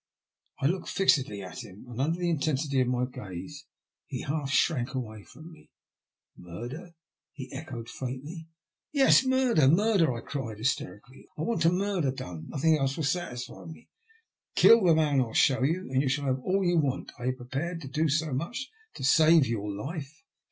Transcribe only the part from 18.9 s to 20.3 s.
to save your life?"